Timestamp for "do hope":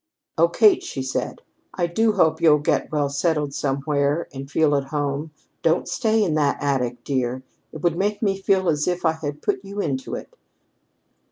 1.85-2.41